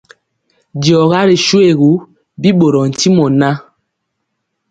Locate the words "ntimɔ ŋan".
2.91-3.57